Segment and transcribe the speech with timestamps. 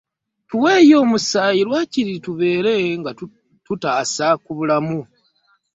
[0.49, 3.11] Tuweeyo omusaayi waakiri tubeere nga
[3.65, 4.99] tutaasa ku bulamu.